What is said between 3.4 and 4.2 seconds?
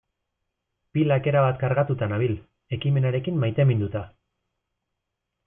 maiteminduta.